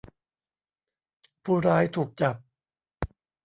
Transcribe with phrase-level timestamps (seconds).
[1.43, 2.35] ผู้ร้ายถูกจับ